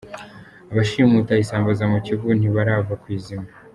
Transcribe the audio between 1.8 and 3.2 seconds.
mu Kivu ntibarava ku